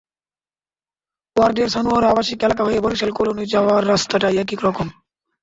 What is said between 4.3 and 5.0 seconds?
একই রকম।